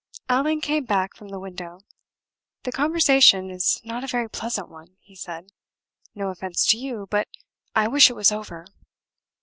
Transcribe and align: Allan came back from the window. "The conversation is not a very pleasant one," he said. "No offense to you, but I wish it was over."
Allan 0.29 0.61
came 0.61 0.85
back 0.85 1.15
from 1.15 1.27
the 1.29 1.39
window. 1.39 1.81
"The 2.63 2.71
conversation 2.71 3.51
is 3.51 3.79
not 3.83 4.03
a 4.03 4.07
very 4.07 4.27
pleasant 4.27 4.67
one," 4.67 4.97
he 4.99 5.15
said. 5.15 5.51
"No 6.15 6.29
offense 6.29 6.65
to 6.69 6.77
you, 6.79 7.05
but 7.11 7.27
I 7.75 7.87
wish 7.87 8.09
it 8.09 8.15
was 8.15 8.31
over." 8.31 8.65